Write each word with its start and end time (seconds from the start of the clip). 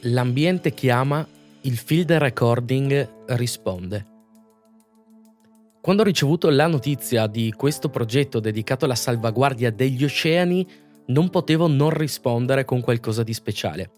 L'ambiente 0.00 0.74
chiama, 0.74 1.26
il 1.62 1.76
field 1.76 2.12
recording 2.12 3.24
risponde. 3.28 4.06
Quando 5.80 6.02
ho 6.02 6.04
ricevuto 6.04 6.50
la 6.50 6.66
notizia 6.66 7.26
di 7.26 7.52
questo 7.56 7.88
progetto 7.88 8.38
dedicato 8.38 8.84
alla 8.84 8.94
salvaguardia 8.94 9.70
degli 9.72 10.04
oceani, 10.04 10.66
non 11.06 11.30
potevo 11.30 11.66
non 11.66 11.90
rispondere 11.90 12.66
con 12.66 12.82
qualcosa 12.82 13.22
di 13.22 13.32
speciale. 13.32 13.90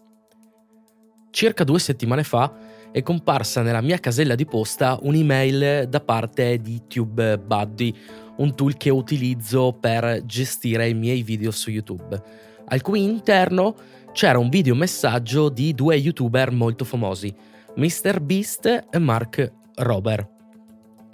Circa 1.31 1.65
due 1.65 1.79
settimane 1.79 2.23
fa 2.23 2.51
è 2.91 3.01
comparsa 3.03 3.61
nella 3.61 3.81
mia 3.81 3.99
casella 3.99 4.35
di 4.35 4.45
posta 4.45 4.97
un'email 5.01 5.89
da 5.89 5.99
parte 5.99 6.59
di 6.59 6.81
TubeBuddy, 6.87 7.95
un 8.37 8.55
tool 8.55 8.77
che 8.77 8.89
utilizzo 8.89 9.73
per 9.73 10.23
gestire 10.25 10.87
i 10.87 10.93
miei 10.93 11.23
video 11.23 11.51
su 11.51 11.69
YouTube, 11.69 12.47
al 12.69 12.81
cui 12.81 13.03
interno 13.03 13.75
c'era 14.13 14.39
un 14.39 14.49
video 14.49 14.75
messaggio 14.75 15.49
di 15.49 15.73
due 15.73 15.95
youtuber 15.95 16.51
molto 16.51 16.85
famosi, 16.85 17.33
MrBeast 17.75 18.87
e 18.89 18.97
Mark 18.97 19.51
Rober. 19.75 20.37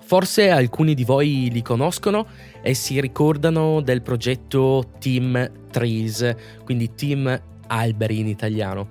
Forse 0.02 0.50
alcuni 0.50 0.94
di 0.94 1.04
voi 1.04 1.50
li 1.52 1.64
conoscono 1.64 2.28
e 2.62 2.76
si 2.76 3.02
ricordano 3.02 3.81
del 3.81 4.04
progetto 4.04 4.91
Team 5.00 5.52
Trees, 5.72 6.36
quindi 6.64 6.94
Team 6.94 7.41
Alberi 7.67 8.20
in 8.20 8.28
italiano. 8.28 8.88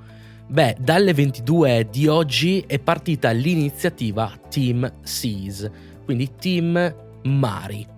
Beh, 0.47 0.77
dalle 0.79 1.15
22 1.15 1.89
di 1.91 2.09
oggi 2.09 2.65
è 2.67 2.79
partita 2.79 3.31
l'iniziativa 3.31 4.31
Team 4.51 4.93
Seas, 5.03 5.71
quindi 6.05 6.33
Team 6.37 6.95
Mari. 7.23 7.94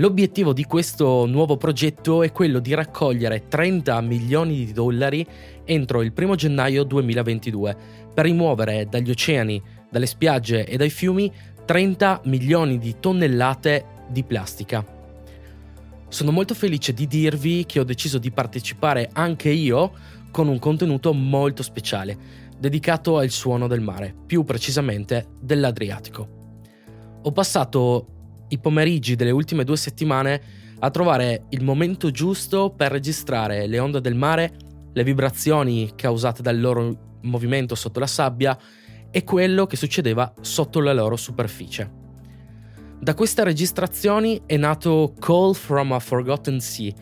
L'obiettivo 0.00 0.52
di 0.52 0.62
questo 0.62 1.26
nuovo 1.26 1.56
progetto 1.56 2.22
è 2.22 2.30
quello 2.30 2.60
di 2.60 2.72
raccogliere 2.72 3.48
30 3.48 4.00
milioni 4.02 4.64
di 4.64 4.72
dollari 4.72 5.26
entro 5.64 6.02
il 6.02 6.12
1 6.16 6.36
gennaio 6.36 6.84
2022 6.84 7.76
per 8.14 8.24
rimuovere 8.24 8.86
dagli 8.88 9.10
oceani, 9.10 9.60
dalle 9.90 10.06
spiagge 10.06 10.66
e 10.66 10.76
dai 10.76 10.90
fiumi 10.90 11.32
30 11.64 12.20
milioni 12.26 12.78
di 12.78 12.94
tonnellate 13.00 14.04
di 14.08 14.22
plastica. 14.22 14.86
Sono 16.06 16.30
molto 16.30 16.54
felice 16.54 16.92
di 16.92 17.08
dirvi 17.08 17.66
che 17.66 17.80
ho 17.80 17.84
deciso 17.84 18.18
di 18.18 18.30
partecipare 18.30 19.10
anche 19.12 19.50
io 19.50 19.90
con 20.30 20.46
un 20.46 20.60
contenuto 20.60 21.12
molto 21.12 21.64
speciale, 21.64 22.16
dedicato 22.56 23.18
al 23.18 23.30
suono 23.30 23.66
del 23.66 23.80
mare, 23.80 24.14
più 24.26 24.44
precisamente 24.44 25.26
dell'Adriatico. 25.40 26.28
Ho 27.20 27.32
passato 27.32 28.12
i 28.48 28.58
pomeriggi 28.58 29.16
delle 29.16 29.30
ultime 29.30 29.64
due 29.64 29.76
settimane 29.76 30.40
a 30.80 30.90
trovare 30.90 31.44
il 31.50 31.64
momento 31.64 32.10
giusto 32.10 32.70
per 32.70 32.92
registrare 32.92 33.66
le 33.66 33.78
onde 33.78 34.00
del 34.00 34.14
mare, 34.14 34.52
le 34.92 35.04
vibrazioni 35.04 35.92
causate 35.94 36.42
dal 36.42 36.60
loro 36.60 37.16
movimento 37.22 37.74
sotto 37.74 37.98
la 37.98 38.06
sabbia 38.06 38.56
e 39.10 39.24
quello 39.24 39.66
che 39.66 39.76
succedeva 39.76 40.32
sotto 40.40 40.80
la 40.80 40.92
loro 40.92 41.16
superficie. 41.16 41.90
Da 43.00 43.14
queste 43.14 43.44
registrazioni 43.44 44.42
è 44.44 44.56
nato 44.56 45.14
Call 45.18 45.54
from 45.54 45.92
a 45.92 45.98
Forgotten 45.98 46.60
Sea, 46.60 46.92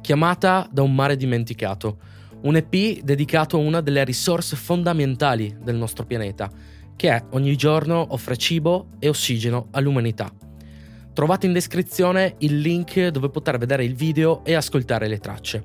chiamata 0.00 0.68
da 0.70 0.82
un 0.82 0.94
mare 0.94 1.16
dimenticato, 1.16 1.98
un 2.42 2.56
EP 2.56 3.00
dedicato 3.00 3.56
a 3.56 3.60
una 3.60 3.80
delle 3.80 4.04
risorse 4.04 4.56
fondamentali 4.56 5.56
del 5.62 5.76
nostro 5.76 6.04
pianeta, 6.04 6.50
che 6.96 7.24
ogni 7.30 7.56
giorno 7.56 8.06
offre 8.10 8.36
cibo 8.36 8.88
e 8.98 9.08
ossigeno 9.08 9.68
all'umanità. 9.70 10.30
Trovate 11.12 11.46
in 11.46 11.52
descrizione 11.52 12.36
il 12.38 12.58
link 12.58 13.08
dove 13.08 13.28
poter 13.28 13.58
vedere 13.58 13.84
il 13.84 13.94
video 13.94 14.42
e 14.44 14.54
ascoltare 14.54 15.08
le 15.08 15.18
tracce. 15.18 15.64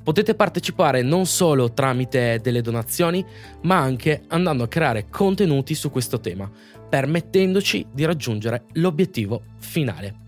Potete 0.04 0.36
partecipare 0.36 1.02
non 1.02 1.26
solo 1.26 1.74
tramite 1.74 2.40
delle 2.42 2.62
donazioni, 2.62 3.26
ma 3.62 3.78
anche 3.78 4.24
andando 4.28 4.64
a 4.64 4.68
creare 4.68 5.08
contenuti 5.10 5.74
su 5.74 5.90
questo 5.90 6.20
tema, 6.20 6.52
permettendoci 6.90 7.88
di 7.92 8.06
raggiungere 8.06 8.66
l'obiettivo 8.74 9.42
finale. 9.58 10.25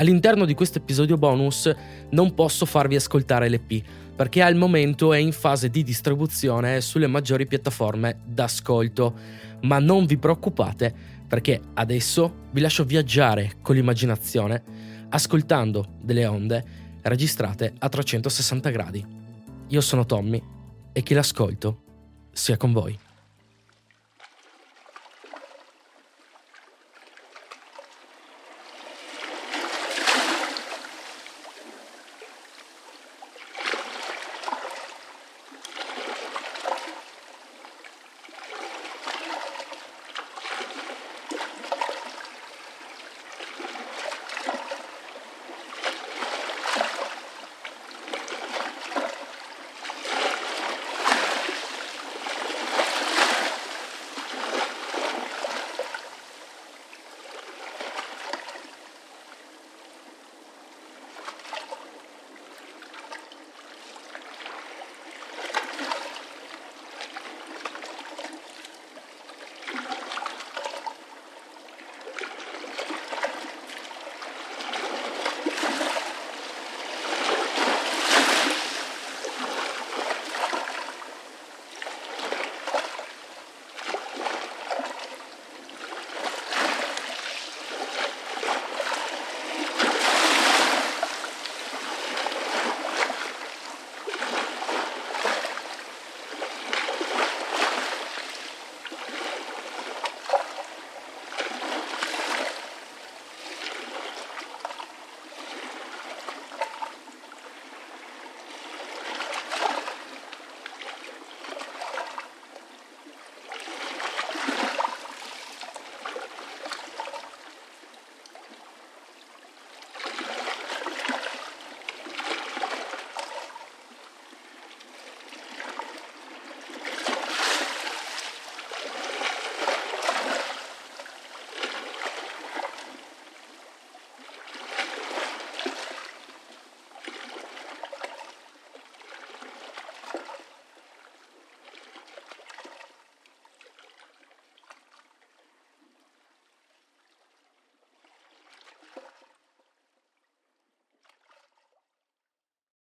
All'interno 0.00 0.44
di 0.44 0.54
questo 0.54 0.78
episodio 0.78 1.16
bonus 1.16 1.74
non 2.10 2.32
posso 2.32 2.66
farvi 2.66 2.94
ascoltare 2.94 3.48
l'EP 3.48 3.82
perché 4.14 4.42
al 4.42 4.54
momento 4.54 5.12
è 5.12 5.18
in 5.18 5.32
fase 5.32 5.70
di 5.70 5.82
distribuzione 5.82 6.80
sulle 6.80 7.08
maggiori 7.08 7.46
piattaforme 7.46 8.20
d'ascolto, 8.24 9.14
ma 9.62 9.80
non 9.80 10.06
vi 10.06 10.16
preoccupate 10.16 10.94
perché 11.26 11.60
adesso 11.74 12.46
vi 12.52 12.60
lascio 12.60 12.84
viaggiare 12.84 13.56
con 13.60 13.74
l'immaginazione 13.74 14.62
ascoltando 15.08 15.96
delle 16.00 16.26
onde 16.26 16.64
registrate 17.02 17.72
a 17.76 17.88
360 17.88 18.70
gradi. 18.70 19.04
Io 19.66 19.80
sono 19.80 20.06
Tommy 20.06 20.40
e 20.92 21.02
che 21.02 21.14
l'ascolto 21.14 21.82
sia 22.30 22.56
con 22.56 22.72
voi. 22.72 22.96